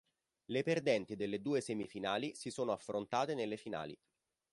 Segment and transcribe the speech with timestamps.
[0.45, 3.95] Le perdenti delle due semifinali si sono affrontate nelle finali.